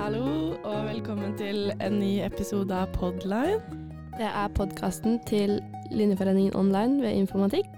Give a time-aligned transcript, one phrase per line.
[0.00, 3.58] Hallo, og velkommen til en ny episode av Podline.
[4.16, 5.58] Det er podkasten til
[5.92, 7.68] Linjeforeningen online ved informatikk.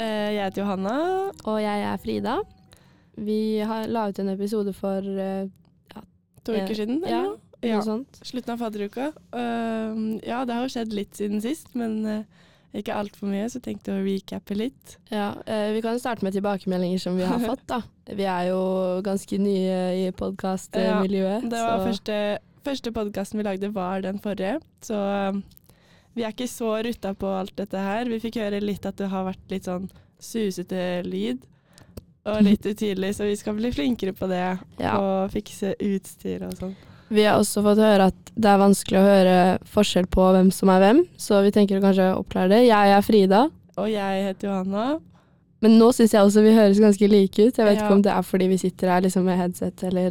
[0.00, 0.94] Eh, Jeg heter Johanna.
[1.44, 2.36] Og jeg er Frida.
[3.16, 6.00] Vi har la ut en episode for ja,
[6.44, 7.38] To Eh, uker siden, eller noe?
[7.64, 7.82] Ja.
[8.20, 9.10] Slutten av fadderuka.
[9.34, 12.44] Uh, ja, det har jo skjedd litt siden sist, men uh,
[12.74, 14.96] ikke altfor mye, så tenkte jeg å recappe litt.
[15.12, 17.82] Ja, uh, vi kan starte med tilbakemeldinger som vi har fått, da.
[18.10, 18.62] Vi er jo
[19.06, 21.48] ganske nye i podkastmiljøet.
[21.50, 22.20] Det var første,
[22.66, 25.00] første podkasten vi lagde, var den forrige, så
[26.14, 28.06] vi er ikke så rutta på alt dette her.
[28.10, 29.88] Vi fikk høre litt at det har vært litt sånn
[30.22, 31.42] susete lyd.
[32.24, 34.44] Og litt utydelig, så vi skal bli flinkere på det.
[34.78, 34.94] Ja.
[34.96, 36.76] Og fikse utstyr og sånn.
[37.10, 39.34] Vi har også fått høre at det er vanskelig å høre
[39.70, 42.62] forskjell på hvem som er hvem, så vi tenker å kanskje oppklare det.
[42.66, 43.42] Jeg er Frida,
[43.76, 45.00] Og jeg heter Johanna.
[45.60, 47.56] men nå syns jeg også vi høres ganske like ut.
[47.56, 47.84] Jeg vet Ja.
[47.84, 50.10] ikke om det er fordi vi sitter her liksom med headset eller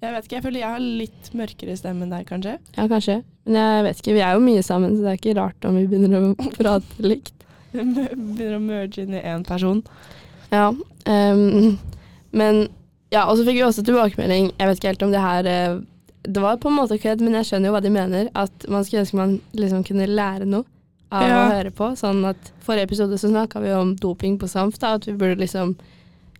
[0.00, 2.58] Jeg vet ikke, jeg føler jeg har litt mørkere stemme enn deg, kanskje.
[2.76, 3.22] Ja, kanskje.
[3.46, 5.74] Men jeg vet ikke, vi er jo mye sammen, så det er ikke rart om
[5.74, 7.32] vi begynner å prate likt.
[7.74, 9.82] Begynner å merge inn i én person.
[10.52, 10.72] Ja,
[11.08, 11.78] Um,
[12.32, 12.68] men
[13.10, 15.78] Ja, og så fikk vi også tilbakemelding, jeg vet ikke helt om det her eh,
[16.22, 18.28] Det var på en måte kødd, men jeg skjønner jo hva de mener.
[18.34, 20.64] At man skulle ønske man liksom kunne lære noe
[21.12, 21.36] av Ja.
[21.46, 21.92] å høre på.
[21.96, 25.40] Sånn at Forrige episode så snakka vi om doping på SAMF, da, at vi burde
[25.40, 25.76] liksom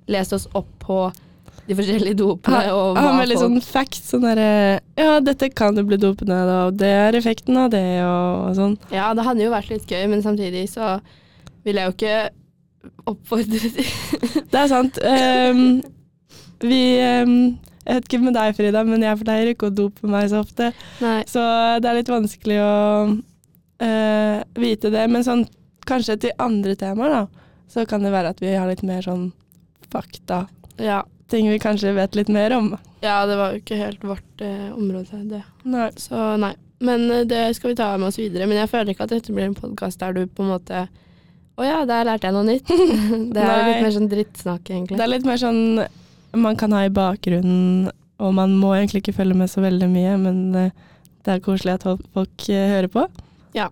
[0.09, 1.13] lest oss opp på
[1.69, 4.11] de forskjellige dopene og Ja, med litt sånn facts.
[4.13, 7.85] Sånn derre Ja, dette kan jo bli dopende da, og det er effekten av det,
[8.03, 8.77] og, og sånn.
[8.93, 10.99] Ja, det hadde jo vært litt gøy, men samtidig så
[11.65, 12.31] vil jeg jo ikke
[13.07, 13.85] oppfordre til
[14.49, 14.99] Det er sant.
[15.05, 15.83] Um,
[16.65, 17.59] vi ehm,
[17.89, 20.73] Jeg vet ikke med deg, Frida, men jeg pleier ikke å dope meg så ofte.
[21.01, 21.23] Nei.
[21.29, 21.41] Så
[21.81, 22.73] det er litt vanskelig å
[23.81, 25.07] eh, vite det.
[25.09, 25.47] Men sånn
[25.89, 29.31] kanskje til andre temaer, da, så kan det være at vi har litt mer sånn
[29.89, 30.45] fakta.
[30.77, 31.01] Ja.
[31.33, 32.75] Ting vi kanskje vet litt mer om.
[33.01, 35.43] ja, det var jo ikke helt vårt eh, område, det.
[35.65, 35.89] Nei.
[36.01, 36.53] Så nei.
[36.85, 38.47] Men eh, det skal vi ta med oss videre.
[38.49, 40.85] Men jeg føler ikke at dette blir en podkast der du på en måte
[41.59, 42.69] Å ja, der lærte jeg noe nytt.
[43.35, 45.01] det er litt mer sånn drittsnakk, egentlig.
[45.01, 45.63] Det er litt mer sånn
[46.37, 50.17] man kan ha i bakgrunnen, og man må egentlig ikke følge med så veldig mye,
[50.21, 50.71] men eh,
[51.25, 53.07] det er koselig at folk- eh, hører på.
[53.55, 53.69] Ja,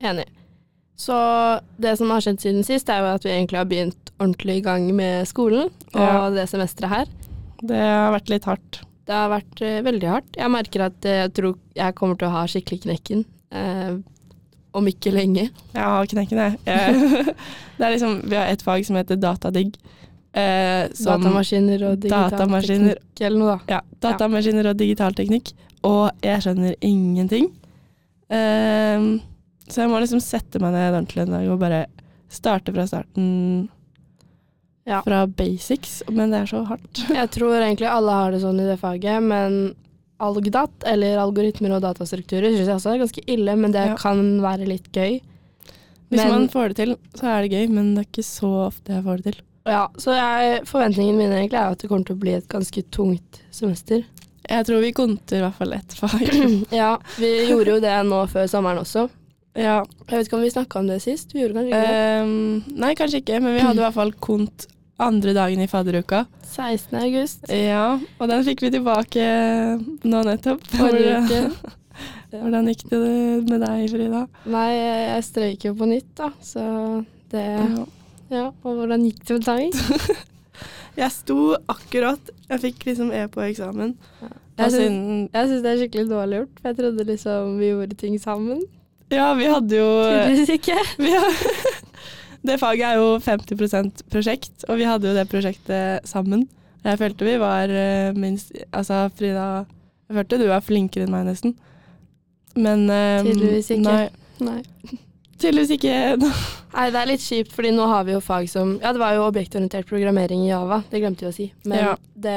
[0.00, 0.24] Enig.
[0.98, 1.14] Så
[1.78, 4.64] det som har skjedd siden sist, er jo at vi egentlig har begynt ordentlig i
[4.66, 6.30] gang med skolen og Ja.
[6.30, 7.06] det semesteret her.
[7.62, 8.80] Det har vært litt hardt.
[9.06, 10.36] Det har vært eh, veldig hardt.
[10.36, 13.24] Jeg merker at jeg tror jeg kommer til å ha skikkelig knekken.
[13.50, 13.94] Eh,
[14.74, 15.48] om ikke lenge.
[15.74, 16.58] Jeg har knekken, jeg.
[16.66, 17.34] jeg.
[17.78, 19.74] det er liksom, vi har et fag som heter datadigg.
[20.34, 23.76] Eh, som, Datamaskiner og digitalteknikk eller noe, da.
[23.78, 25.52] Ja, datamaskiner og digitalteknikk.
[25.88, 27.48] Og jeg skjønner ingenting.
[28.28, 29.06] Eh,
[29.68, 31.86] så jeg må liksom sette meg ned ordentlig en dag og bare
[32.32, 33.68] starte fra starten.
[34.88, 35.02] Ja.
[35.04, 36.02] Fra basics.
[36.08, 37.02] Men det er så hardt.
[37.12, 39.74] Jeg tror egentlig alle har det sånn i det faget, men
[40.18, 43.96] algdat, eller algoritmer og datastrukturer, syns jeg også er ganske ille, men det Ja.
[44.00, 45.20] kan være litt gøy.
[46.08, 48.50] Hvis Men- man får det til, så er det gøy, men det er ikke så
[48.66, 49.42] ofte jeg får det til.
[49.68, 52.82] Ja, så jeg, forventningene mine egentlig er at det kommer til å bli et ganske
[52.94, 54.04] tungt semester.
[54.48, 56.22] Jeg tror vi konter i hvert fall ett fag.
[56.80, 59.08] ja, vi gjorde jo det nå før sommeren også.
[59.58, 59.82] ja.
[60.08, 61.34] Jeg vet ikke om vi snakka om det sist?
[61.36, 61.98] Vi gjorde kanskje ikke det?
[62.00, 64.64] Ehm, nei, kanskje ikke, men vi hadde i hvert fall kont
[64.98, 66.22] andre dagen i fadderuka.
[66.48, 66.96] 16.
[67.02, 67.44] august.
[67.52, 69.26] Ja, og den fikk vi tilbake
[70.08, 70.64] nå nettopp.
[70.72, 71.74] Forrige uke.
[72.32, 73.02] Hvordan gikk det
[73.50, 74.24] med deg, Frida?
[74.48, 76.64] Nei, jeg strøyk jo på nytt, da, så
[77.32, 77.84] det Ja.
[78.30, 80.26] Ja, og hvordan gikk det med deg?
[80.98, 83.92] Jeg sto akkurat Jeg fikk liksom E på eksamen.
[84.22, 84.30] Ja.
[84.58, 88.64] Jeg syns- det er skikkelig dårlig gjort, for jeg trodde liksom vi gjorde ting sammen.
[89.14, 90.74] Ja, vi hadde jo Tydeligvis ikke.
[91.04, 91.36] vi har,
[92.48, 96.48] Det faget er jo 50% prosjekt, og vi hadde jo det prosjektet sammen.
[96.84, 99.64] Jeg følte vi var eh, minst Altså, Frida
[100.08, 101.54] Jeg følte du var flinkere enn meg, nesten.
[102.58, 103.84] Men eh, Tydeligvis ikke.
[103.86, 104.08] Nei,
[104.42, 104.98] Nei.
[105.38, 105.94] tydeligvis ikke.
[106.74, 109.14] Nei, det er litt kjipt, fordi nå har vi jo fag som Ja, det var
[109.16, 111.48] jo objektorientert programmering i Java, det glemte vi å si.
[111.64, 111.94] Men Ja.
[112.14, 112.36] det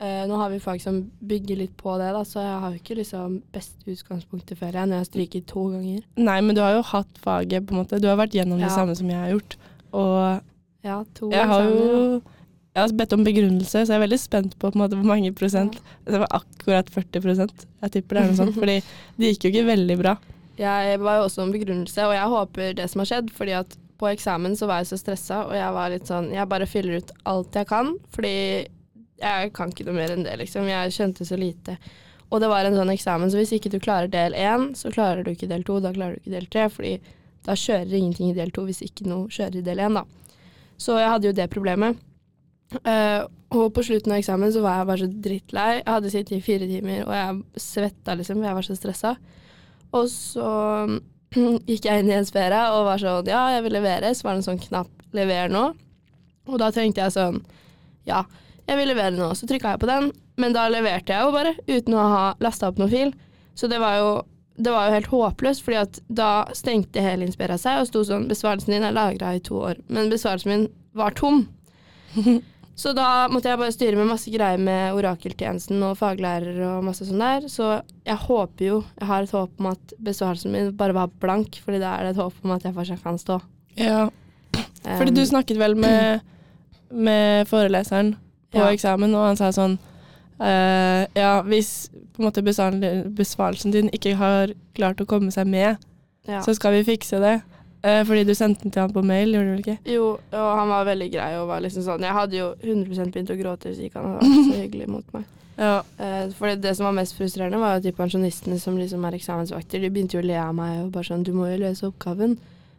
[0.00, 2.80] eh, Nå har vi fag som bygger litt på det, da, så jeg har jo
[2.82, 6.02] ikke liksom best utgangspunktet før jeg, når jeg har stryket to ganger.
[6.16, 8.00] Nei, men du har jo hatt faget, på en måte.
[8.02, 9.56] Du har vært gjennom det samme som jeg har gjort.
[9.92, 10.42] Og
[10.84, 12.20] Ja, to jeg har jo
[12.74, 15.30] jeg har bedt om begrunnelse, så jeg er veldig spent på, på måte, hvor mange
[15.32, 15.76] prosent.
[16.04, 18.80] Det var akkurat 40% Jeg tipper det er noe sånt, fordi
[19.16, 20.16] det gikk jo ikke veldig bra.
[20.58, 23.74] Jeg var jo også en begrunnelse, og jeg håper det som har skjedd, fordi at
[23.98, 27.02] på eksamen så var jeg så stressa, og jeg var litt sånn Jeg bare fyller
[27.02, 28.34] ut alt jeg kan, fordi
[29.22, 30.66] jeg kan ikke noe mer enn det, liksom.
[30.68, 31.78] Jeg skjønte så lite.
[32.34, 35.22] og det var en sånn eksamen, så hvis ikke du klarer del én, så klarer
[35.22, 36.96] du ikke del to, da klarer du ikke del tre, fordi
[37.46, 40.02] da kjører ingenting i del to hvis ikke noe kjører i del én, da.
[40.80, 42.00] Så jeg hadde jo det problemet.
[42.82, 43.22] Uh,
[43.54, 45.68] og på slutten av eksamen så var jeg bare så drittlei.
[45.76, 49.14] Jeg hadde sittet i fire timer, og jeg svetta liksom, for jeg var så stressa.
[49.94, 50.50] Og så
[51.70, 54.12] gikk jeg inn i en sfære og var sånn Ja, jeg vil levere.
[54.14, 55.70] Så var det en sånn knapp 'lever nå'.
[56.50, 57.40] Og da tenkte jeg sånn
[58.08, 58.24] Ja,
[58.68, 59.32] jeg vil levere nå.
[59.38, 62.68] Så trykka jeg på den, men da leverte jeg jo bare uten å ha lasta
[62.68, 63.12] opp noen fil.
[63.54, 64.14] Så det var jo
[64.54, 68.28] det var jo helt håpløst, fordi at da stengte hele Inspira seg og sto sånn
[68.30, 69.80] Besvarelsen din er lagra i to år.
[69.90, 71.48] Men besvarelsen min var tom.
[72.74, 77.06] Så da måtte jeg bare styre med masse greier med orakeltjenesten og faglærer og masse
[77.06, 77.46] sånn der.
[77.50, 77.68] Så
[78.02, 81.78] jeg håper jo, jeg har et håp om at besvarelsen min bare var blank, fordi
[81.82, 83.38] da er det et håp om at jeg fortsatt kan stå.
[83.78, 84.08] Ja,
[84.84, 86.20] fordi du Um, snakket vel med,
[86.90, 88.14] med foreleseren
[88.52, 88.70] på Ja.
[88.74, 89.78] eksamen, og han sa sånn
[90.40, 95.78] uh, Ja, hvis på en måte besvarelsen din ikke har klart å komme seg med,
[96.28, 96.42] ja.
[96.42, 97.40] så skal vi fikse det.
[97.84, 99.92] Eh, fordi du sendte den til han på mail, gjorde du vel ikke?
[99.92, 103.32] Jo, og han var veldig grei og var liksom sånn Jeg hadde jo 100 begynt
[103.34, 105.26] å gråte hvis ikke han hadde vært så hyggelig mot meg.
[105.58, 105.74] Ja.
[106.00, 109.84] Eh, for det, som var mest frustrerende, var jo de pensjonistene som liksom er eksamensvakter.
[109.84, 112.38] De begynte jo å le av meg og bare sånn 'Du må jo løse oppgaven'.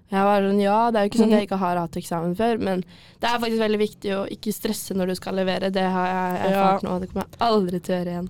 [0.10, 2.36] Jeg var sånn Ja, det er jo ikke sånn at jeg ikke har hatt eksamen
[2.38, 2.84] før, men
[3.22, 5.72] det er faktisk veldig viktig å ikke stresse når du skal levere.
[5.74, 8.30] Det har jeg erfart nå, og det kommer jeg aldri til å gjøre igjen.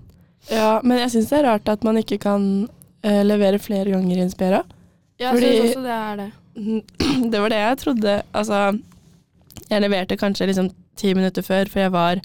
[0.52, 2.70] ja, men jeg syns det er rart at man ikke kan
[3.06, 4.64] uh, levere flere ganger i Inspira.
[5.20, 6.32] Ja, jeg syns også det er det.
[7.32, 8.22] Det var det jeg trodde.
[8.34, 8.80] Altså,
[9.70, 12.22] jeg leverte kanskje liksom ti minutter før, for jeg var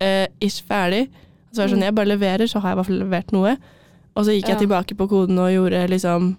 [0.00, 1.08] eh, ish ferdig.
[1.52, 1.84] Så var det sånn, Mm.
[1.84, 3.56] jeg bare leverer, så har jeg i hvert fall levert noe.
[4.16, 4.60] Og så gikk jeg Ja.
[4.66, 6.36] tilbake på koden og gjorde liksom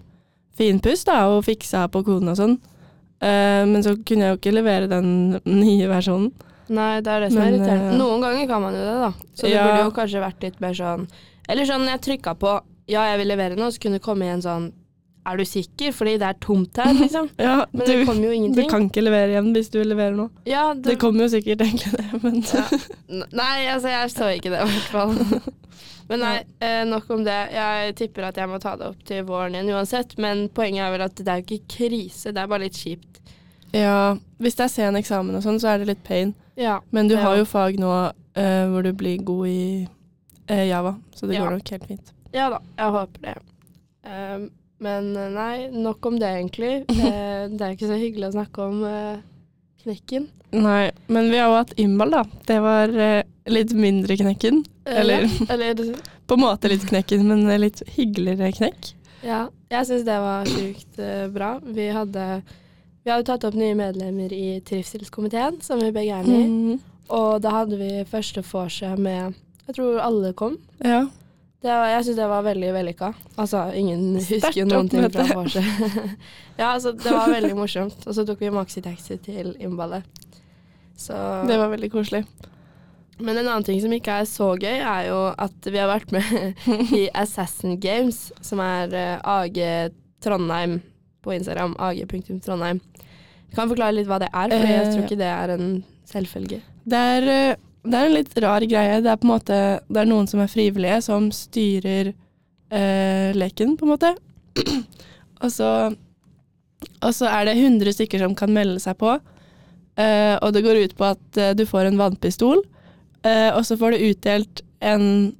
[0.58, 2.58] finpuss da, og fiksa på koden og sånn.
[3.22, 6.32] Eh, men så kunne jeg jo ikke levere den nye versjonen.
[6.68, 7.92] Nei, det er det som er irriterende.
[7.92, 9.12] eh, Noen ganger kan man jo det, da.
[9.34, 9.64] Så det Ja.
[9.66, 11.08] burde jo kanskje vært litt mer sånn
[11.48, 14.42] Eller sånn jeg trykka på 'ja, jeg vil levere nå', så kunne det komme igjen
[14.42, 14.72] sånn
[15.26, 17.30] 'er du sikker?' Fordi det er tomt her, liksom.
[17.38, 20.30] Ja, Men du, det kommer jo du kan ikke levere igjen hvis du leverer noe.
[20.46, 22.64] Ja, Det kommer jo sikkert egentlig det, men ja.
[23.32, 25.16] Nei, altså jeg så ikke det i hvert fall.
[26.08, 27.38] Men nei, eh, nok om det.
[27.54, 30.10] Jeg tipper at jeg må ta det opp til våren igjen uansett.
[30.20, 33.20] Men poenget er vel at det er jo ikke krise, det er bare litt kjipt.
[33.72, 36.34] ja, hvis det er sen eksamen og sånn, så er det litt pain.
[36.60, 36.80] Ja.
[36.90, 39.62] Men du har jo fag nå uh, hvor du blir god i
[40.50, 42.12] uh, Java, så det går nok helt fint.
[42.34, 43.34] Ja da, jeg håper det.
[44.04, 44.50] Um,
[44.84, 46.72] men eh, nei, nok om det egentlig.
[47.12, 49.20] Eh, det er ikke så hyggelig å snakke om eh,
[49.82, 50.28] knekken.
[50.52, 52.22] Nei, men vi har jo hatt innball, da.
[52.46, 54.62] Det var eh, litt mindre knekken.
[54.86, 55.82] Eller- ja, eller
[56.30, 58.92] På en måte litt knekken, men eh, litt hyggeligere knekk.
[59.26, 61.56] Ja, jeg syns det var sjukt eh, bra.
[61.62, 62.26] Vi hadde
[63.02, 66.46] vi hadde tatt opp nye medlemmer i trivselskomiteen, som vi begge er med i.
[66.46, 66.76] Mm.
[67.12, 69.34] Og da hadde vi første vorset med
[69.66, 70.54] Jeg tror alle kom.
[70.82, 71.04] Ja.
[71.62, 73.08] Det var, jeg syns det var veldig vellykka.
[73.38, 75.66] Altså, ingen husker noen ting fra vorset.
[76.60, 78.06] ja, altså, det var veldig morsomt.
[78.08, 80.02] Og så tok vi maxitaxi til innballet.
[80.98, 81.14] Så
[81.46, 82.24] Det var veldig koselig.
[83.22, 86.10] Men en annen ting som ikke er så gøy, er jo at vi har vært
[86.14, 86.66] med
[87.00, 89.60] i Assassin Games, som er eh, AG
[90.22, 90.80] Trondheim
[91.22, 91.76] på Instagram.
[91.78, 92.80] AG.trondheim.
[93.54, 95.68] Kan forklare litt hva det er, for jeg tror Eh, ikke det er en
[96.08, 96.62] selvfølge.
[96.88, 99.00] Det er, eh, det er en litt rar greie.
[99.02, 99.58] Det er på en måte
[99.88, 104.12] Det er noen som er frivillige, som styrer eh, leken, på en måte.
[105.42, 105.70] og så
[107.02, 109.16] Og så er det 100 stykker som kan melde seg på.
[109.98, 112.62] Eh, og det går ut på at eh, du får en vannpistol,
[113.26, 115.34] eh, og så får du utdelt en,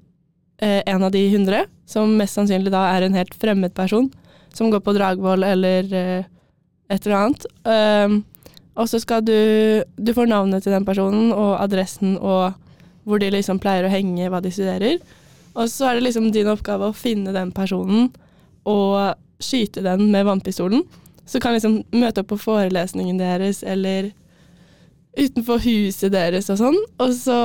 [0.61, 4.11] eh, en av de 100, som mest sannsynlig da er en helt fremmed person,
[4.52, 6.28] som går på Dragvoll eller eh,
[6.93, 7.49] et eller annet.
[8.79, 9.37] Og så skal du
[9.97, 12.55] Du får navnet til den personen og adressen og
[13.05, 15.00] hvor de liksom pleier å henge, hva de studerer.
[15.59, 18.12] Og så er det liksom din oppgave å finne den personen
[18.62, 20.85] og skyte den med vannpistolen.
[21.26, 24.12] Så kan liksom møte opp på forelesningen deres eller
[25.19, 26.79] utenfor huset deres og sånn.
[27.02, 27.38] Og så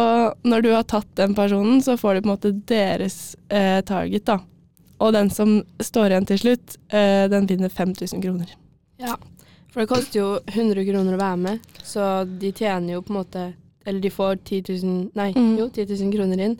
[0.48, 4.28] når du har tatt den personen, så får du på en måte deres eh, target,
[4.30, 4.40] da.
[5.04, 8.54] Og den som står igjen til slutt, eh, den vinner 5000 kroner.
[9.02, 9.18] Ja.
[9.78, 13.20] For det koster jo 100 kroner å være med, så de tjener jo på en
[13.20, 13.44] måte
[13.86, 15.52] Eller de får 10 000 Nei, Mm.
[15.60, 16.56] jo, 10 000 kroner inn.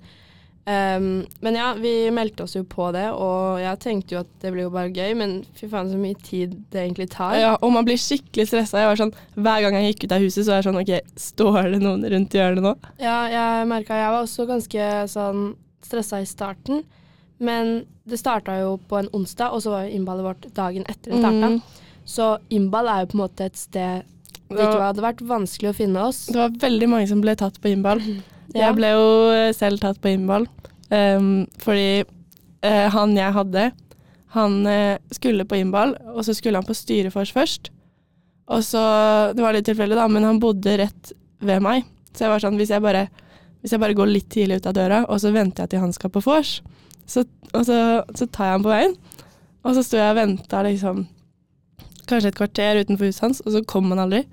[0.68, 4.52] Um, men ja, vi meldte oss jo på det, og jeg tenkte jo at det
[4.54, 7.36] blir jo bare gøy, men fy faen så mye tid det egentlig tar.
[7.40, 8.80] Ja, og man blir skikkelig stressa.
[8.84, 10.94] Jeg var sånn, hver gang jeg gikk ut av huset, så var jeg sånn OK,
[11.24, 12.76] står det noen rundt hjørnet nå?
[13.00, 15.44] Ja, jeg merka jeg var også ganske sånn
[15.88, 16.84] stressa i starten.
[17.40, 21.12] Men det starta jo på en onsdag, og så var jo innballet vårt dagen etter
[21.16, 21.52] det starta.
[21.56, 21.62] Mm.
[22.08, 24.08] Så Imbal er jo på en måte et sted
[24.48, 26.22] det Det ikke hadde vært vanskelig å finne oss.
[26.32, 28.04] det var veldig mange som ble tatt på Imbal.
[28.56, 28.70] Ja.
[28.70, 30.46] Jeg ble jo eh, selv tatt på Imbal
[30.90, 32.06] Um, fordi
[32.64, 33.66] uh, han jeg hadde,
[34.36, 37.72] han uh, skulle på Imbal, og så skulle han på styrefors først.
[38.48, 38.82] Og så,
[39.36, 41.12] Det var litt tilfeldig, da, men han bodde rett
[41.44, 41.84] ved meg.
[42.14, 43.08] Så jeg var sånn, hvis jeg bare,
[43.62, 45.96] hvis jeg bare går litt tidlig ut av døra, og så venter jeg til han
[45.96, 46.62] skal på vors,
[47.08, 47.80] så, og så,
[48.16, 48.96] så tar jeg han på veien.
[49.68, 51.04] Og så sto jeg og venta liksom
[52.10, 54.24] kanskje et kvarter utenfor huset hans, og så kom han aldri.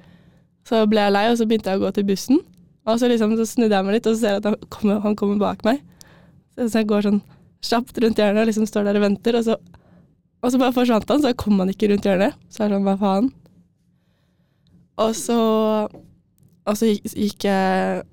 [0.69, 2.40] Så ble jeg lei, og så begynte jeg å gå til bussen.
[2.85, 5.00] Og så, liksom, så snudde jeg meg litt, og så ser jeg at han kommer,
[5.04, 5.81] han kommer bak meg.
[6.57, 7.23] Så jeg går sånn
[7.64, 9.57] kjapt rundt hjørnet og liksom står der og venter, og så,
[10.45, 12.37] og så bare forsvant han, så kom han ikke rundt hjørnet.
[12.52, 13.31] Så er det sånn, hva faen?
[15.04, 15.38] Og så,
[16.69, 18.04] og så gikk, gikk, jeg,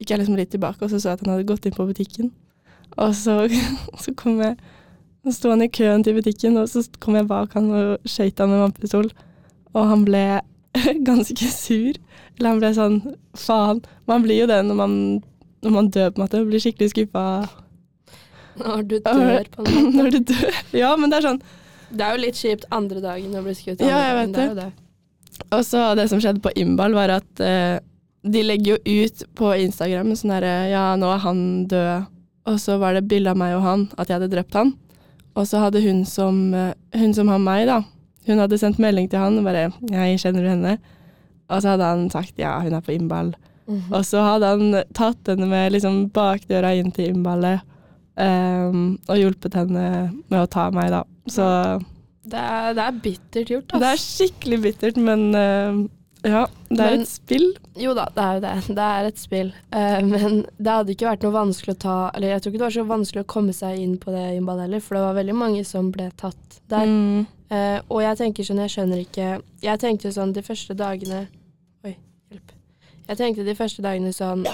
[0.00, 1.88] gikk jeg liksom litt tilbake, og så så jeg at han hadde gått inn på
[1.88, 2.30] butikken.
[3.00, 3.40] Og så,
[4.04, 4.58] så kom jeg
[5.22, 8.40] Så sto han i køen til butikken, og så kom jeg bak han og skøyt
[8.42, 9.10] han med vannpistol.
[9.72, 10.22] Og han ble
[11.08, 11.98] ganske sur.
[12.38, 12.96] Eller han ble sånn
[13.38, 13.82] faen.
[14.10, 14.94] Man blir jo det når man,
[15.62, 16.42] når man dør, på en måte.
[16.48, 17.24] Blir skikkelig skuffa
[18.58, 19.94] Når du dør, på en måte.
[20.00, 20.60] når du dør.
[20.74, 21.42] Ja, men det er sånn
[21.92, 23.84] Det er jo litt kjipt andre dagen å bli skutt.
[23.84, 24.70] Ja, jeg vet jo det.
[25.52, 27.78] Og så det som skjedde på Imbal, var at eh,
[28.22, 32.10] de legger jo ut på Instagram sånn herre Ja, nå er han død.
[32.50, 34.72] Og så var det bilde av meg og han, at jeg hadde drept han.
[35.36, 37.80] Og så hadde hun som, eh, hun som har meg, da,
[38.26, 40.78] hun hadde sendt melding til han og bare Jeg kjenner du henne?
[41.50, 43.32] Og så hadde han sagt ja, hun er på innball.
[43.66, 43.92] Mhm.
[43.92, 47.60] Og så hadde han tatt henne med liksom bakdøra inn til innballet.
[48.14, 51.02] um, og hjulpet henne med å ta meg, da.
[51.26, 51.46] Så
[52.28, 53.80] Det er, det er bittert gjort, ass.
[53.80, 55.78] det er skikkelig bittert, men eh,
[56.22, 57.48] ja, det er Men- et spill.
[57.76, 58.54] Jo da, det er jo det.
[58.76, 59.52] Det er et spill.
[59.74, 62.66] Uh, men det hadde ikke vært noe vanskelig å ta Eller jeg tror ikke det
[62.66, 65.34] var så vanskelig å komme seg inn på det innballet heller, for det var veldig
[65.34, 66.86] mange som ble tatt der.
[66.86, 67.26] Mm.
[67.52, 71.26] Uh, og jeg tenker sånn, jeg skjønner ikke Jeg tenkte sånn de første dagene
[71.84, 71.96] Oi,
[72.30, 72.54] hjelp.
[73.08, 74.46] Jeg tenkte de første dagene sånn.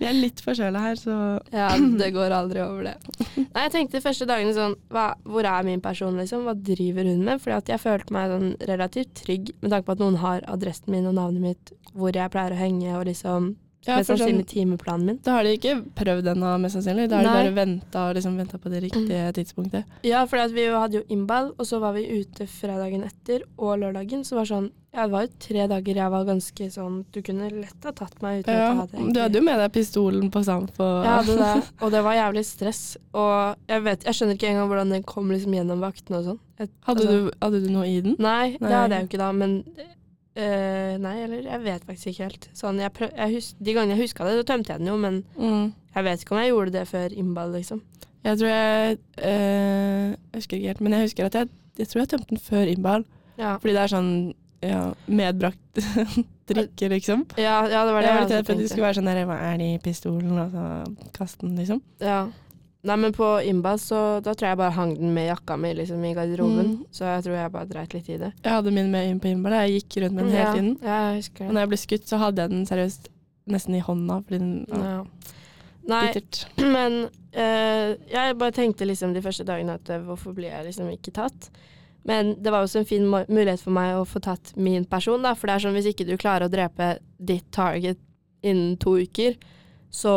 [0.00, 1.14] Vi er litt forkjøla her, så
[1.54, 2.96] Ja, det går aldri over det.
[3.38, 6.46] Nei, jeg tenkte første dagene sånn hva, Hvor er min person, liksom?
[6.48, 7.42] Hva driver hun med?
[7.42, 10.90] Fordi at jeg følte meg sånn relativt trygg med tanke på at noen har adressen
[10.94, 13.52] min og navnet mitt, hvor jeg pleier å henge, og liksom
[13.86, 15.20] ja, mest sannsynlig sånn, sannsynlig timeplanen min.
[15.24, 17.08] Da har de ikke prøvd ennå, mest sannsynlig.
[17.08, 19.84] Da har de bare venta liksom på det riktige tidspunktet.
[20.04, 24.24] Ja, for vi hadde jo innball, og så var vi ute fredagen etter og lørdagen.
[24.24, 27.20] Så var det sånn Ja, det var jo tre dager jeg var ganske sånn Du
[27.22, 29.12] kunne lett ha tatt meg uten Ja, å ta det.
[29.14, 32.14] du hadde jo med deg pistolen på Samf og Jeg hadde det, og det var
[32.18, 32.82] jævlig stress.
[33.14, 36.40] Og jeg vet, jeg skjønner ikke engang hvordan den kom liksom gjennom vaktene og sånn.
[36.58, 38.16] Hadde, altså- du, hadde du noe i den?
[38.18, 38.72] Nei, det Nei.
[38.74, 39.64] hadde jeg jo ikke da, men
[40.36, 42.48] eh, Nei, eller jeg vet faktisk ikke helt.
[42.54, 45.24] Sånn, jeg prøv, jeg de gangene jeg huska det, så tømte jeg den jo, men
[45.38, 45.72] Mm.
[45.94, 47.82] jeg vet ikke om jeg gjorde det før innball, liksom.
[48.24, 52.00] Jeg tror jeg uh, Jeg husker ikke helt, men jeg husker at jeg, jeg tror
[52.02, 53.04] jeg tømte den før innball.
[53.38, 55.80] Ja, Fordi det er sånn ja, medbrakt
[56.50, 57.22] drikke, liksom.
[57.40, 58.28] ja, ja det var det Jeg jeg tenkte.
[58.28, 58.68] også redd for at de tenkte.
[58.68, 60.38] skulle være sånn der Hva er det i pistolen?
[60.42, 60.64] Og så
[61.16, 61.80] kaste den, liksom.
[62.04, 62.18] Ja.
[62.82, 66.04] Nei, men på Imba, så da tror jeg bare hang den med jakka mi liksom
[66.08, 66.70] i garderoben.
[66.78, 66.84] Mm.
[66.96, 68.30] Så jeg tror jeg bare dreit litt i det.
[68.40, 69.58] Jeg hadde min med inn på innball.
[69.66, 70.70] Jeg gikk rundt med den hele tiden.
[70.80, 71.48] Ja, jeg husker det.
[71.48, 73.10] Og når jeg ble skutt, så hadde jeg den seriøst
[73.52, 74.22] nesten i hånda.
[74.24, 75.36] Fordi den ja, Ja.
[75.90, 76.40] Nei, bittert.
[76.76, 76.98] men
[77.32, 81.12] eh, jeg bare tenkte liksom de første dagene at eh, hvorfor blir jeg liksom ikke
[81.20, 81.50] tatt?
[82.08, 85.34] Men det var også en fin mulighet for meg å få tatt min person, da.
[85.36, 88.00] For det er sånn hvis ikke du klarer å drepe ditt target
[88.40, 89.36] innen to uker,
[89.92, 90.14] så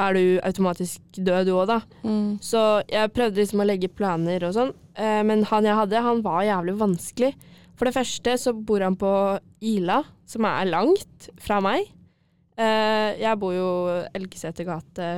[0.00, 1.78] er du automatisk død du òg, da.
[2.04, 2.38] Mm.
[2.44, 6.22] Så jeg prøvde liksom å legge planer og sånn, eh, men han jeg hadde, han
[6.26, 7.32] var jævlig vanskelig.
[7.78, 9.12] For det første så bor han på
[9.64, 11.88] Ila, som er langt fra meg.
[12.60, 13.68] Eh, jeg bor jo
[14.16, 15.10] Elgeseter gate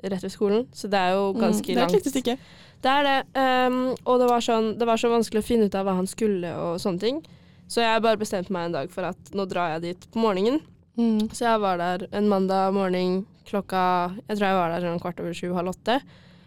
[0.00, 1.74] rett ved skolen, så det er jo ganske mm.
[1.74, 1.98] Det er et langt.
[1.98, 2.36] lite stykke.
[2.80, 3.18] Det er det.
[3.36, 6.08] ehm, og det var, sånn, det var så vanskelig å finne ut av hva han
[6.08, 7.20] skulle og sånne ting.
[7.70, 10.62] Så jeg bare bestemte meg en dag for at nå drar jeg dit på morgenen.
[10.98, 11.28] Mm.
[11.30, 15.20] Så jeg var der en mandag morgen klokka Jeg tror jeg var der sånn kvart
[15.22, 16.00] over sju-halv åtte.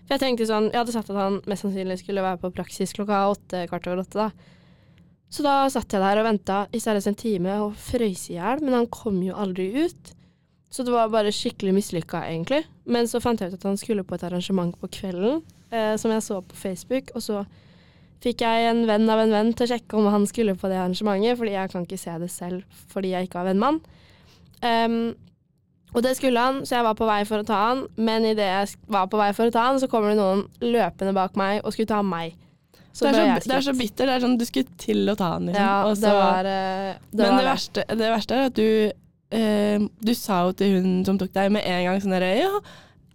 [0.03, 2.95] For jeg tenkte sånn Jeg hadde sagt at han mest sannsynlig skulle være på praksis
[2.95, 4.51] klokka åtte, kvart over åtte, da.
[5.33, 8.62] Så da satt jeg der og venta i seriøst en time og frøys i hjel,
[8.62, 10.12] men han kom jo aldri ut.
[10.73, 12.63] Så det var bare skikkelig mislykka, egentlig.
[12.85, 15.41] Men så fant jeg ut at han skulle på et arrangement på kvelden,
[15.73, 17.41] eh, som jeg så på Facebook, og så
[18.23, 20.77] fikk jeg en venn av en venn til å sjekke om han skulle på det
[20.77, 23.81] arrangementet, fordi jeg kan ikke se det selv fordi jeg ikke har vennmann.
[24.63, 25.13] Um,
[25.93, 28.48] og det skulle han, så jeg var på vei for å ta han, men idet
[28.48, 31.62] jeg var på vei for å ta han, så kommer det noen løpende bak meg
[31.62, 32.34] og skulle ta meg.
[32.98, 34.10] det, er så, det er så bitter.
[34.10, 35.62] Det er sånn du skulle til å ta han, liksom.
[35.62, 38.67] Ja, og det var, eh, det men var det verste, det verste er at du
[39.34, 42.51] eh, Du sa jo til hun som tok deg med en gang sånn herre Ja,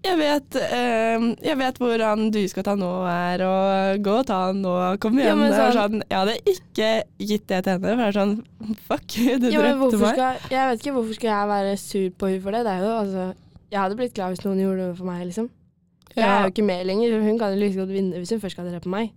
[0.04, 4.38] jeg vet, eh, jeg vet hvordan du skal ta nå er, og gå og ta
[4.46, 5.38] han nå, kom Ja, igjen.
[5.40, 8.18] men det er sånn- sånn, jeg hadde ikke gitt det til henne, for det er
[8.18, 8.34] sånn
[8.88, 9.06] Fuck,
[9.42, 10.14] du Ja, drepte meg.
[10.14, 12.64] skal, jeg vet ikke hvorfor skal jeg være sur på henne for det.
[12.64, 13.34] det er jo, altså,
[13.70, 15.50] jeg hadde blitt glad hvis noen gjorde det for meg, liksom.
[16.16, 17.20] Jeg er jo ikke med lenger.
[17.22, 19.10] Hun kan jo like godt vinne hvis hun først skal drepe meg.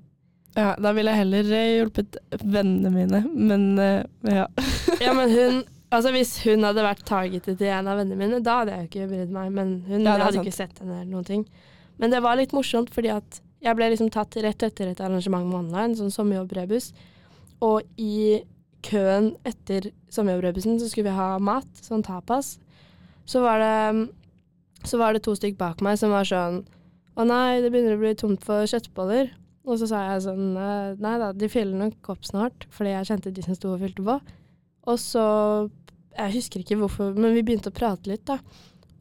[0.57, 4.43] Ja, da ville jeg heller eh, hjulpet vennene mine, men eh, ja.
[4.99, 8.61] Ja, men hun Altså Hvis hun hadde vært targetet til en av vennene mine, da
[8.61, 9.51] hadde jeg jo ikke brydd meg.
[9.51, 10.45] Men hun Ja, hadde sant.
[10.47, 11.45] ikke sett henne eller noen ting.
[11.99, 15.45] Men det var litt morsomt, fordi at jeg ble liksom tatt rett etter et arrangement
[15.45, 16.93] med online, sånn sommerjobbrebus.
[17.61, 18.41] Og i
[18.87, 22.55] køen etter sommerjobbrebusen så skulle vi ha mat, sånn tapas.
[23.29, 24.09] Så var det,
[24.87, 26.63] så var det to stykk bak meg som var sånn
[27.19, 29.33] Å nei, det begynner å bli tomt for kjøttboller.
[29.67, 33.09] Og så sa jeg sånn «Eh, Nei da, de fyller nok opp snart, fordi jeg
[33.11, 34.15] kjente de som sto og fylte på.
[34.87, 35.25] Og så
[36.17, 38.39] Jeg husker ikke hvorfor, men vi begynte å prate litt, da.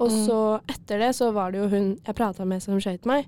[0.01, 0.27] Og Mm.
[0.27, 0.39] så
[0.69, 3.27] etter det så var det jo hun jeg prata med som skøyt meg.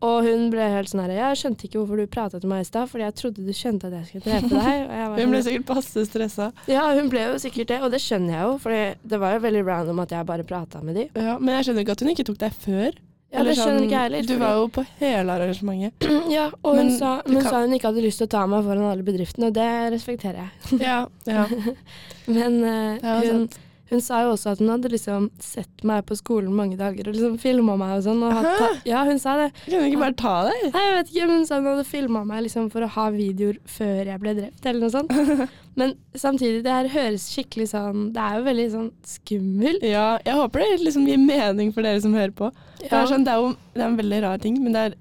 [0.00, 2.64] Og hun ble helt sånn her Jeg skjønte ikke hvorfor du prata til meg i
[2.64, 4.86] stad, fordi jeg trodde du skjønte at jeg skulle drepe deg.
[5.20, 6.46] Hun ble sånn, sikkert passe stressa.
[6.72, 8.70] ja, hun ble jo sikkert det, og det skjønner jeg jo, for
[9.04, 11.04] det var jo veldig random at jeg bare prata med de.
[11.20, 12.96] Ja, men jeg skjønner ikke at hun ikke tok deg før.
[13.30, 14.26] Ja, det skjønner sånn, ikke jeg heller.
[14.26, 16.06] Du var jo på hele arrangementet.
[16.36, 18.44] ja, og hun, Men sa, hun kan- sa hun ikke hadde lyst til å ta
[18.50, 20.80] meg foran alle bedriftene, og det respekterer jeg.
[20.82, 20.96] Ja,
[21.30, 21.44] ja.
[22.36, 23.48] Men jo hun.
[23.90, 27.16] Hun sa jo også at hun hadde liksom sett meg på skolen mange dager og
[27.16, 28.20] liksom filma meg og sånn.
[28.22, 29.48] Og ja, hun sa det.
[29.64, 30.66] Kan du ikke bare ta deg?
[30.76, 33.08] Nei, jeg vet ikke, men hun sa hun hadde filma meg liksom for å ha
[33.14, 35.50] videoer før jeg ble drept, eller noe sånt.
[35.80, 39.84] Men samtidig, det her høres skikkelig sånn Det er jo veldig sånn skummelt.
[39.86, 42.50] Ja, jeg håper det liksom gir mening for dere som hører på.
[42.80, 44.96] Det, er sånn, det, er jo, det er en veldig rar ting, men det er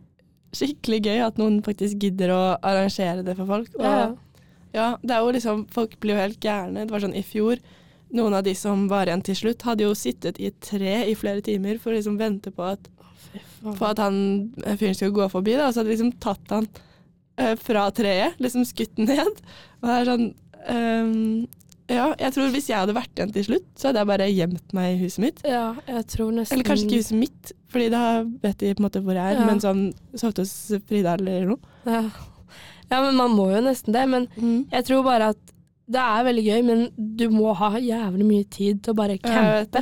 [0.55, 3.73] skikkelig gøy at noen faktisk gidder å arrangere det for folk.
[3.81, 4.07] Og, Ja,
[4.77, 6.85] ja, det er jo liksom, folk blir jo helt gærne.
[6.85, 7.57] Det var sånn i fjor,
[8.15, 11.15] noen av de som var igjen til slutt, hadde jo sittet i et tre i
[11.17, 12.87] flere timer for å liksom vente på at,
[13.63, 14.17] på at han
[14.65, 15.67] eh, fyren skulle gå forbi, da.
[15.69, 16.67] Og så hadde de liksom tatt han
[17.37, 19.41] eh, fra treet, liksom skutt ned.
[19.81, 20.27] Og det er sånn
[20.69, 21.47] um,
[21.89, 24.73] Ja, jeg tror hvis jeg hadde vært igjen til slutt, så hadde jeg bare gjemt
[24.77, 25.39] meg i huset mitt.
[25.47, 28.01] ja, jeg tror nesten Eller kanskje ikke huset mitt, Fordi da
[28.43, 29.45] vet de på en måte hvor jeg er, Ja.
[29.49, 29.85] men sånn
[30.17, 30.51] sovet hos
[30.89, 31.57] Frida eller noe.
[31.85, 32.03] Ja.
[32.89, 34.03] ja, men man må jo nesten det.
[34.09, 34.27] Men
[34.73, 35.55] jeg tror bare at
[35.89, 39.81] det er veldig gøy, men du må ha jævlig mye tid til å bare campe.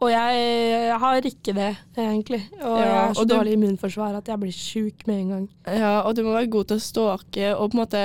[0.00, 0.36] Og jeg,
[0.72, 2.40] jeg har ikke det, egentlig.
[2.62, 5.42] Og Ja, jeg har så dårlig immunforsvar at jeg blir sjuk med en gang.
[5.68, 8.04] Ja, og du må være god til å stalke, og på en måte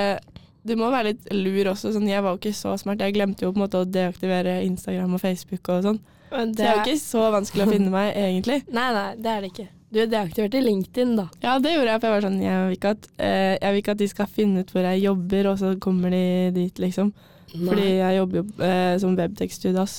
[0.65, 1.91] Du må være litt lur også.
[1.93, 3.00] Sånn, jeg var jo ikke så smart.
[3.00, 6.00] Jeg glemte jo på en måte å deaktivere Instagram og Facebook og sånn.
[6.32, 8.63] Så det er jo ikke så vanskelig å finne meg, egentlig.
[8.80, 9.67] Nei, nei, det er det ikke.
[9.93, 11.28] Du deaktiverte LinkedIn, da.
[11.43, 13.82] Ja, det gjorde jeg, for jeg var sånn Jeg vil ikke at, eh, jeg vil
[13.84, 17.13] ikke at de skal finne ut hvor jeg jobber, og så kommer de dit, liksom.
[17.56, 19.93] Fordi jeg jobber jo eh, som webtekststudas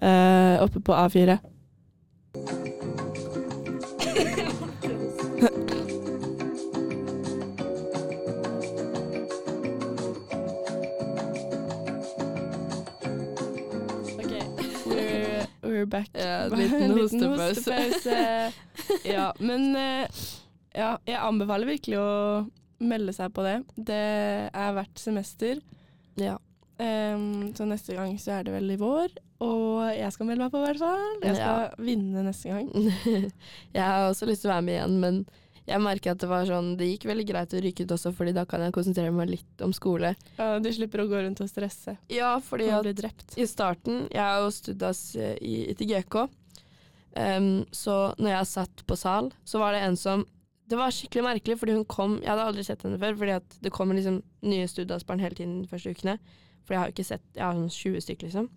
[0.00, 1.38] eh, oppe på A4.
[15.82, 16.08] we're, back.
[16.16, 17.76] Ja, en liten, liten hostepause.
[17.76, 19.02] hostepause.
[19.08, 20.22] ja, men eh,
[20.78, 22.10] ja, jeg anbefaler virkelig å
[22.82, 23.58] melde seg på det.
[23.76, 24.00] Det
[24.50, 25.60] er hvert semester.
[26.18, 26.38] Ja.
[26.82, 29.12] Um, så neste gang så er det vel i vår,
[29.44, 31.04] og jeg skal melde meg på i hvert fall.
[31.22, 31.68] Jeg skal Ja.
[31.78, 32.72] vinne neste gang.
[33.76, 35.20] jeg har også lyst til å være med igjen, men
[35.68, 38.32] jeg merker at det var sånn Det gikk veldig greit å ryke ut også, fordi
[38.34, 40.14] da kan jeg konsentrere meg litt om skole.
[40.38, 44.40] Ja, du slipper å gå rundt og stresse Ja, fordi at i starten Jeg er
[44.42, 46.24] jo studas i, til GK.
[47.14, 50.26] um, så når jeg satt på sal, så var det en som
[50.68, 53.58] Det var skikkelig merkelig, fordi hun kom Jeg hadde aldri sett henne før, fordi at
[53.62, 56.18] det kommer liksom nye studasbarn hele tiden de første ukene.
[56.66, 58.50] For jeg har jo ikke sett Jeg har sånn 20 stykker, liksom.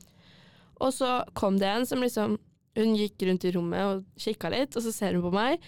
[0.82, 2.38] Og så kom det en som liksom
[2.76, 5.62] Hun gikk rundt i rommet og kikka litt, og så ser hun på meg.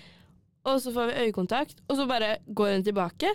[0.68, 3.32] Og så får vi øyekontakt, og så bare går hun tilbake.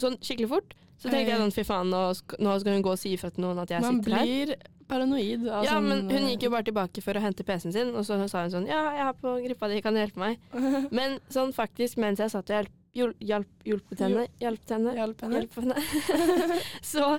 [0.00, 0.76] Sånn skikkelig fort.
[1.02, 2.00] Så tenkte jeg sånn fy faen, nå,
[2.38, 4.20] nå skal hun gå og si ifra til noen at jeg Man sitter her.
[4.22, 4.52] Man blir
[4.92, 5.46] paranoid.
[5.48, 7.90] Altså, Ja, sånn, men hun eh, gikk jo bare tilbake for å hente PC-en sin,
[7.96, 10.38] og så sa hun sånn Ja, jeg er på gruppa di, kan du hjelpe meg?
[10.98, 15.40] Men sånn faktisk, mens jeg satt og hjelp, hjalp, hjulpet henne, hjalp henne, Hjalp henne.
[15.40, 15.76] hjelp henne,
[16.94, 17.16] så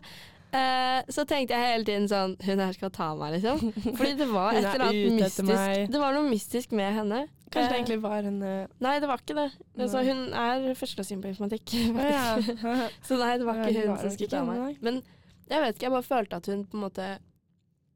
[0.53, 3.73] eh, så tenkte jeg hele tiden sånn Hun her skal ta meg, liksom.
[3.97, 7.23] Fordi det var et er eller annet mystisk Det var noe mystisk med henne.
[7.53, 9.47] Kanskje det Eh, egentlig var en eh, Nei, det var ikke det.
[9.77, 11.73] Altså, hun er førsteklassing på informatikk.
[13.07, 14.79] Så nei, det var ikke hun som skulle ta meg.
[14.85, 15.01] Men
[15.49, 17.09] jeg vet ikke, jeg bare følte at hun på en måte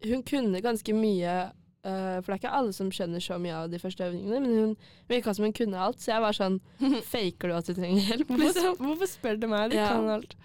[0.06, 3.72] Hun kunne ganske mye øh, For det er ikke alle som skjønner så mye av
[3.72, 4.74] de første øvingene, men hun
[5.10, 6.60] virka som hun kunne alt, så jeg var sånn
[7.08, 8.76] Faker du at du trenger hjelp, Hvorfor, liksom?
[8.84, 9.72] hvorfor spør du meg?
[9.72, 9.88] Du Ja.
[9.96, 10.36] kan alt.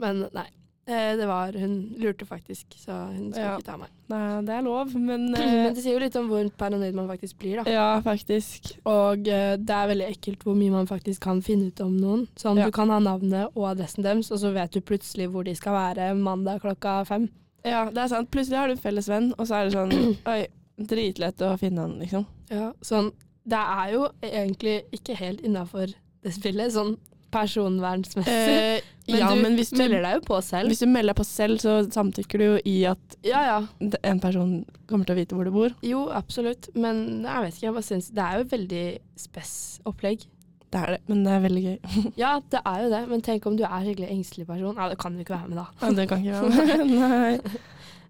[0.00, 0.46] Men nei.
[0.86, 3.56] Eh, Det var Hun lurte faktisk, så hun skulle Ja.
[3.58, 3.88] ikke ta meg.
[4.08, 7.08] Nei, det er lov, men eh, Men det sier jo litt om hvor paranoid man
[7.08, 7.70] faktisk blir, da.
[7.70, 8.72] Ja, faktisk.
[8.84, 12.26] Og uh, det er veldig ekkelt hvor mye man faktisk kan finne ut om noen.
[12.36, 12.66] Sånn, Ja.
[12.66, 15.72] Du kan ha navnet og adressen deres, og så vet du plutselig hvor de skal
[15.74, 17.28] være mandag klokka fem.
[17.64, 18.30] Ja, det er sant.
[18.30, 20.46] Plutselig har du en felles venn, og så er det sånn Oi,
[20.78, 22.26] dritlett å finne han, liksom.
[22.50, 23.10] Ja, sånn
[23.46, 25.92] det er jo egentlig ikke helt innafor
[26.26, 26.96] det spillet, sånn
[27.36, 28.34] personvernsmessig.
[28.34, 30.72] Eh, men ja, du men hvis du, melder deg jo på selv.
[30.72, 33.58] hvis du melder deg på selv, så samtykker du jo i at Ja ja.
[34.02, 34.56] en person
[34.90, 35.76] kommer til å vite hvor du bor.
[35.86, 36.70] Jo, absolutt.
[36.74, 38.86] Men jeg vet ikke, jeg bare syns Det er jo et veldig
[39.26, 39.54] spess
[39.86, 40.26] opplegg.
[40.66, 41.76] Det er det, men det er veldig gøy.
[42.22, 44.74] Ja, det er jo det, men tenk om du er skikkelig engstelig person.
[44.76, 45.66] Ja, det kan du ikke være med, da.
[45.82, 46.96] Ja, det kan ikke være med.
[47.04, 47.62] Nei.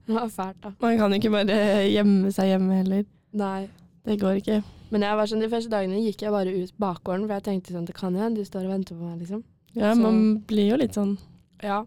[0.07, 0.73] Det var fælt, da.
[0.81, 1.61] Man kan ikke bare
[1.91, 3.05] gjemme seg hjemme heller.
[3.37, 3.67] Nei.
[4.07, 4.63] Det går ikke.
[4.97, 7.75] Men jeg var sånn, de første dagene gikk jeg bare ut bakgården, for jeg tenkte
[7.77, 9.43] sånn, det kan hende de står og venter på meg, liksom.
[9.77, 11.19] Ja, Så- man blir jo litt sånn
[11.63, 11.85] Ja.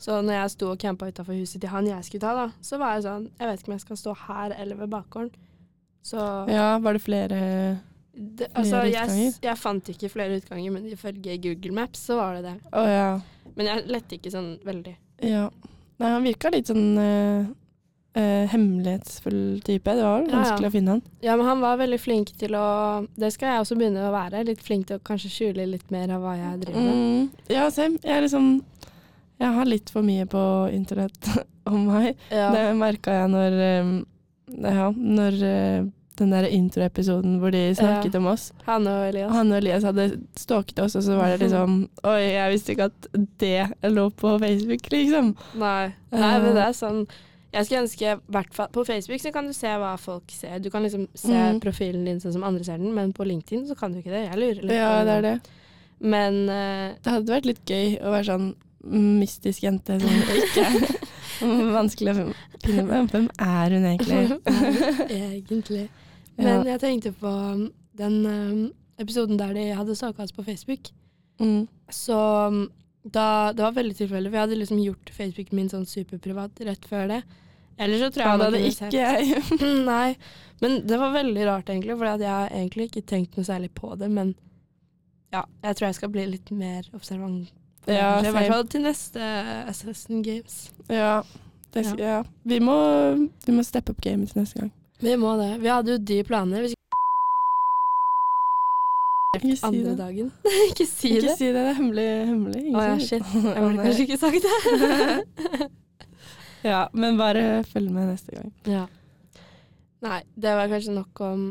[0.00, 2.78] Så når jeg sto og campa utafor huset til han jeg skulle ta, da, så
[2.78, 5.30] var jeg sånn Jeg vet ikke om jeg skal stå her eller ved bakgården.
[6.04, 7.80] Så Ja, var det flere
[8.14, 9.38] det, Altså, Flere jeg, utganger?
[9.42, 12.60] jeg fant ikke flere utganger, men ifølge Google Maps så var det det.
[12.72, 13.20] Å ja.
[13.56, 14.96] Men jeg lette ikke sånn veldig.
[15.22, 15.50] ja.
[16.00, 17.46] Nei, han virka litt sånn eh,
[18.14, 19.94] eh, hemmelighetsfull type.
[19.94, 20.68] Det var Ja, ja.
[20.68, 21.02] å finne han.
[21.20, 24.44] Ja, men han var veldig flink til å Det skal jeg også begynne å være.
[24.48, 26.94] Litt flink til å kanskje skjule litt mer av hva jeg driver med.
[26.94, 27.98] Mm, ja, same.
[28.02, 28.48] Jeg er liksom
[29.38, 30.42] Jeg har litt for mye på
[30.74, 31.28] internett
[31.70, 32.16] om meg.
[32.30, 32.50] Ja.
[32.54, 33.62] Det merka jeg når
[34.64, 35.84] Ja, når eh,
[36.18, 38.48] den der introepisoden hvor de snakket om oss.
[38.66, 39.30] Han og Elias.
[39.36, 41.76] Han og Elias hadde stalket oss, og så var det liksom
[42.10, 45.34] Oi, jeg visste ikke at det lå på Facebook, liksom.
[45.60, 45.92] Nei.
[46.10, 47.04] Nei, men det er sånn
[47.52, 50.58] Jeg skulle ønske hvert fall På Facebook så kan du se hva folk ser.
[50.60, 51.60] Du kan liksom se Mm.
[51.64, 54.26] profilen din sånn som andre ser den, men på LinkedIn så kan du ikke det.
[54.28, 55.40] Jeg lurer litt Ja, det er det.
[56.00, 58.54] Men uh, Det hadde vært litt gøy å være sånn
[58.88, 60.66] mystisk jente som ikke
[61.78, 62.32] vanskelig å
[62.64, 63.10] finne med.
[63.12, 64.38] Hvem er hun egentlig?
[65.08, 65.88] egentlig
[66.38, 67.64] Men jeg tenkte på um,
[67.98, 70.90] den um, episoden der de hadde saka oss på Facebook.
[71.40, 71.66] Mm.
[71.90, 72.68] Så um,
[73.14, 76.88] da, det var veldig tilfeldig, for jeg hadde liksom gjort Facebooken min sånn superprivat rett
[76.88, 77.22] før det.
[77.78, 79.42] Eller så tror Ja, jeg det hadde ikke jeg.
[79.92, 80.08] Nei,
[80.62, 83.92] men det var veldig rart egentlig, for jeg har egentlig ikke tenkt noe særlig på
[84.00, 84.34] det, men
[85.34, 87.52] ja, jeg tror jeg skal bli litt mer observant.
[87.88, 88.18] Ja.
[88.20, 89.28] I hvert fall til neste
[89.68, 90.58] Assassin Games.
[90.90, 91.22] Ja,
[91.72, 91.94] det, ja.
[92.00, 92.18] ja.
[92.48, 92.76] Vi, må,
[93.46, 94.72] vi må steppe opp gamet til neste gang.
[95.04, 95.52] Vi må det.
[95.62, 96.66] Vi hadde jo de planer.
[99.36, 99.98] Ikke si andre det.
[99.98, 100.30] dagen.
[100.70, 101.34] ikke si Ikke det.
[101.38, 102.06] si det, det er hemmelig.
[102.30, 102.62] hemmelig.
[102.72, 103.26] Å ja, shit.
[103.34, 105.68] Jeg burde kanskje ikke sagt det.
[106.66, 108.48] Ja, men bare følg med neste gang.
[108.66, 108.86] ja.
[110.02, 111.44] Nei, det var kanskje nok om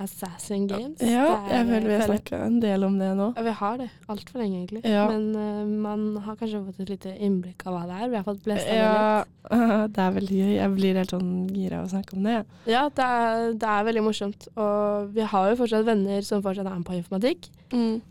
[0.00, 0.98] Assassin Games.
[1.04, 3.26] Ja, er- jeg føler vi har føler- snakka en del om det nå.
[3.36, 3.90] Ja, vi har det.
[4.08, 4.82] Altfor lenge, egentlig.
[4.88, 5.06] Ja.
[5.10, 8.08] Men uh, man har kanskje fått et lite innblikk av hva det er.
[8.10, 9.52] Vi har fått blesta det litt.
[9.52, 10.54] Ja, det er veldig gøy.
[10.56, 12.38] Jeg blir helt sånn gira av å snakke om det.
[12.66, 14.48] Ja, det er, det er veldig morsomt.
[14.56, 17.50] Og vi har jo fortsatt venner som fortsatt er med på informatikk.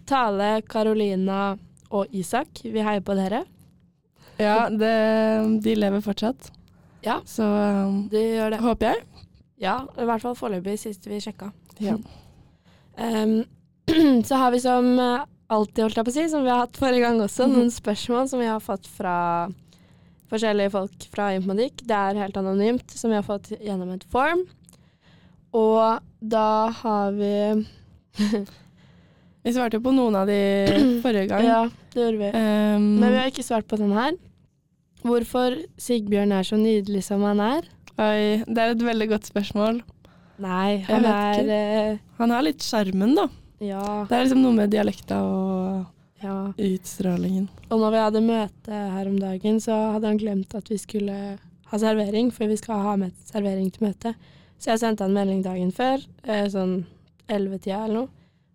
[0.05, 1.57] Tale, Carolina
[1.91, 3.43] og Isak, vi heier på dere.
[4.39, 6.51] Ja, det, de lever fortsatt.
[7.03, 7.19] Ja.
[7.25, 8.59] Så um, De gjør det.
[8.63, 9.03] håper jeg.
[9.61, 11.51] Ja, i hvert fall foreløpig, sist vi sjekka.
[11.81, 11.97] Ja.
[12.97, 13.43] Um,
[14.27, 16.77] så har vi som eh, alltid, holdt jeg på å si, som vi har hatt
[16.79, 17.57] forrige gang også, Mhm.
[17.57, 19.15] noen spørsmål som vi har fått fra
[20.31, 21.81] forskjellige folk fra informatikk.
[21.83, 24.45] Det er helt anonymt, som vi har fått gjennom et form.
[25.53, 27.33] Og da har vi
[29.43, 30.37] Vi svarte jo på noen av de
[31.03, 31.45] forrige gang.
[31.47, 31.61] Ja,
[31.95, 32.29] det gjorde vi.
[32.37, 34.13] Um, Men vi har ikke svart på den her.
[35.01, 37.65] Hvorfor Sigbjørn er så nydelig som han er?
[38.01, 39.81] oi, det er et veldig godt spørsmål.
[40.41, 43.27] Nei, han er eh, Han har litt sjarmen, da.
[43.61, 43.83] Ja.
[44.09, 46.35] Det er liksom noe med dialekta og ja.
[46.57, 47.47] utstrålingen.
[47.69, 51.17] Og når vi hadde møte her om dagen, så hadde han glemt at vi skulle
[51.71, 54.31] ha servering, for vi skal ha med servering til møtet.
[54.61, 56.81] Så jeg sendte han melding dagen før, eh, sånn
[57.29, 58.11] 11-tida eller noe.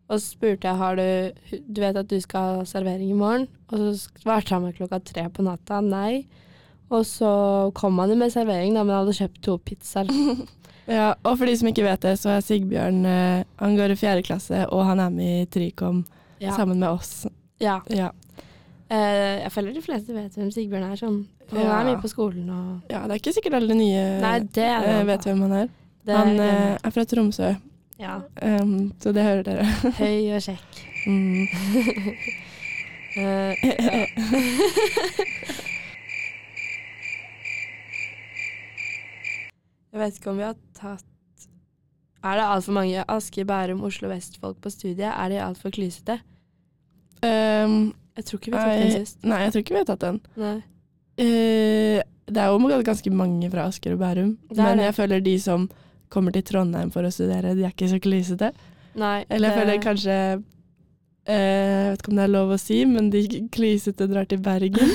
[0.06, 3.48] Og så spurte jeg har du Du vet at du skal ha servering i morgen?
[3.72, 6.26] Og så svarte han meg klokka tre på natta nei.
[6.94, 7.30] Og så
[7.74, 10.06] kom han jo med servering, da, men han hadde kjøpt to pizzaer.
[10.86, 13.96] Ja, og for de som ikke vet det, så er Sigbjørn eh, Han går i
[13.98, 16.04] fjerde klasse, og han er med i Trikom
[16.40, 16.52] Ja.
[16.56, 17.26] sammen med oss.
[17.60, 17.80] ja.
[17.90, 18.10] Ja.
[18.86, 20.94] Uh, jeg føler de fleste vet hvem Sigbjørn er.
[21.00, 21.26] Sånn.
[21.50, 21.80] Han Ja.
[21.80, 24.68] er mye på skolen og ja, det er ikke sikkert alle nye Nei, det det
[25.00, 25.68] uh, vet hvem han er.
[26.06, 27.48] Det han eh, er fra Tromsø,
[27.98, 28.20] Ja.
[28.42, 29.64] um, så det hører dere.
[29.98, 30.70] Høy og kjekk.
[31.08, 31.46] Mm.
[39.92, 41.04] Jeg vet ikke om vi har tatt
[42.26, 45.08] Er det altfor mange Asker, Bærum, Oslo Vest-folk på studiet?
[45.12, 46.18] Er de altfor klysete?
[47.22, 49.18] Um, Jeg tror ikke vi har tatt den sist.
[49.24, 50.20] nei, jeg tror ikke vi har tatt den.
[50.40, 50.56] Nei.
[51.16, 55.68] Uh, det er jo ganske mange fra Asker og Bærum, men jeg føler de som
[56.10, 58.52] kommer til Trondheim for å studere, de er ikke så klysete.
[58.96, 60.16] Eller jeg det- føler kanskje
[61.26, 63.22] Jeg vet ikke om det er lov å si, men de
[63.54, 64.92] klysete drar til Bergen.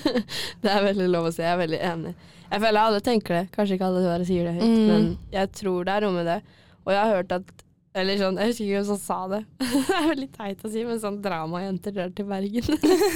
[0.62, 1.40] Det er veldig lov å si.
[1.40, 2.12] Jeg er veldig enig.
[2.50, 3.42] Jeg føler alle tenker det.
[3.54, 4.86] Kanskje ikke alle bare sier det høyt, Mm.
[4.90, 6.38] men jeg tror det er noe med det.
[6.84, 7.50] Og jeg har hørt at
[8.00, 9.38] Eller sånn, jeg husker ikke hvem som sa det.
[9.58, 12.68] det er veldig teit å si, men sånn dramajenter drar til Bergen.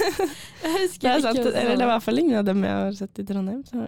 [0.65, 1.39] jeg husker Det er sant.
[1.39, 3.61] ikke Eller det er i hvert fall ingen av dem jeg har sett i Trondheim.
[3.69, 3.85] Så.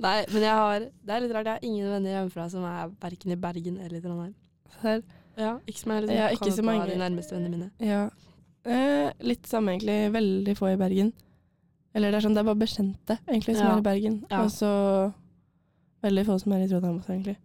[0.00, 2.94] Nei, men jeg har Det er litt rart, jeg har ingen venner hjemmefra som er
[3.04, 4.32] verken i Bergen eller i Trondheim.
[4.80, 5.02] Her.
[5.36, 6.86] Ja, ikke som liksom Ja, ikke så mange.
[6.90, 7.70] de nærmeste vennene mine.
[7.80, 8.08] Ja.
[8.64, 10.12] Eh, litt samme egentlig.
[10.12, 11.12] Veldig få i Bergen.
[11.94, 13.74] Eller det er sånn, det er bare bekjente egentlig som Ja.
[13.74, 14.24] er i Bergen.
[14.30, 15.12] Og så
[16.02, 17.36] veldig få som er i Trondheim også, egentlig.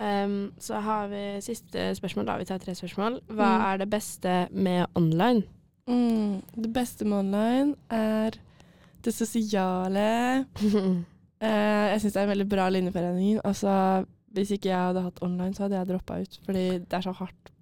[0.00, 2.38] Um, så har vi siste spørsmål, da.
[2.38, 3.20] Vi tar tre spørsmål.
[3.28, 3.64] Hva Mm.
[3.72, 5.42] er det beste med online?
[5.86, 6.42] Mm.
[6.62, 8.30] Det beste med online er
[9.04, 10.46] det sosiale.
[10.56, 11.04] uh,
[11.92, 13.40] jeg syns det er en veldig bra linjeforening.
[13.44, 16.38] Altså, hvis ikke jeg hadde hatt online, så hadde jeg droppa ut.
[16.46, 17.52] Fordi det er så hardt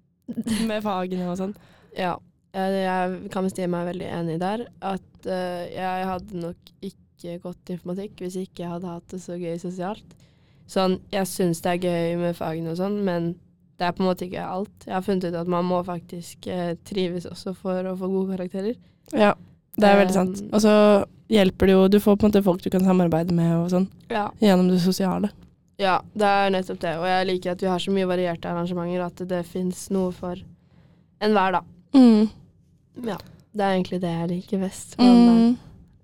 [0.69, 1.55] med fagene og sånn.
[1.97, 2.13] Ja,
[2.53, 4.61] jeg, jeg kan si meg veldig enig der.
[4.85, 9.19] At uh, jeg hadde nok ikke gått til informatikk hvis ikke jeg hadde hatt det
[9.23, 10.13] så gøy sosialt.
[10.69, 13.31] Sånn, jeg syns det er gøy med fagene og sånn, men
[13.81, 14.85] det er på en måte ikke alt.
[14.85, 18.37] Jeg har funnet ut at man må faktisk uh, trives også for å få gode
[18.37, 18.77] karakterer.
[19.17, 19.33] Ja,
[19.79, 20.41] det er veldig sant.
[20.45, 20.73] Um, Og så
[21.33, 23.89] hjelper det jo Du får på en måte folk du kan samarbeide med og sånn,
[24.13, 24.27] Ja.
[24.43, 25.33] gjennom det sosiale.
[25.79, 26.93] Ja, det er nettopp det.
[26.99, 30.39] Og jeg liker at vi har så mye varierte arrangementer, at det fins noe for
[31.23, 31.61] enhver, da.
[31.95, 32.27] Mm.
[33.07, 33.17] Ja.
[33.49, 34.97] Det er egentlig det jeg liker best.
[34.99, 35.55] Mm.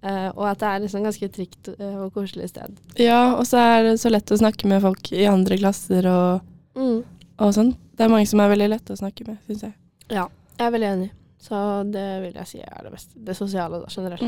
[0.05, 2.75] Uh, og at det er liksom ganske trygt eh, og koselig sted.
[3.01, 6.45] Ja, og så er det så lett å snakke med folk i andre klasser og,
[6.77, 7.73] og sånn.
[7.97, 9.73] Det er mange som er veldig lette å snakke med, syns jeg.
[10.13, 10.27] Ja,
[10.59, 11.09] jeg er veldig enig.
[11.41, 11.57] Så
[11.89, 13.17] det vil jeg si er det beste.
[13.27, 14.23] Det sosiale, da, generelt.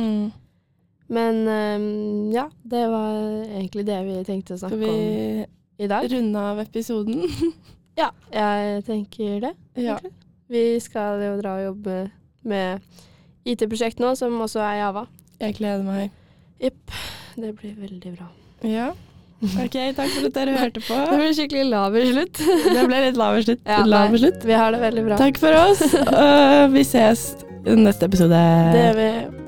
[1.07, 3.15] Men um, ja, det var
[3.47, 5.45] egentlig det vi tenkte å snakke om
[5.77, 6.07] i dag.
[6.11, 7.25] runde av episoden?
[7.97, 9.53] Ja, jeg tenker det.
[9.81, 9.95] ja.
[10.47, 11.95] Vi skal jo dra og jobbe
[12.45, 12.83] med
[13.47, 15.07] IT-prosjekt nå, som også er Java.
[15.41, 16.13] Jeg gleder meg.
[16.61, 18.27] Det blir veldig bra.
[18.61, 18.91] Ja.
[19.41, 20.93] OK, takk for at dere hørte på.
[21.09, 22.43] Det ble skikkelig laber slutt.
[22.77, 23.65] Det ble litt laver slutt.
[23.65, 24.45] Ja, laver slutt.
[24.45, 25.19] Vi har det veldig bra.
[25.25, 25.83] Takk for oss.
[26.77, 27.27] vi ses
[27.65, 28.45] i neste episode.
[28.77, 29.46] Det gjør vi.